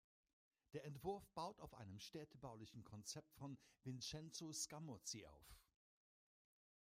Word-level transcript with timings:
Der 0.73 0.83
Entwurf 0.83 1.29
baut 1.35 1.59
auf 1.59 1.75
einem 1.75 1.99
städtebaulichen 1.99 2.83
Konzept 2.83 3.35
von 3.35 3.59
Vincenzo 3.83 4.51
Scamozzi 4.51 5.27
auf. 5.27 5.55